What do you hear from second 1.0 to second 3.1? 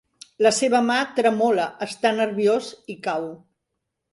tremola, està nerviós i